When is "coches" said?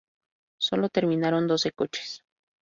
1.73-2.23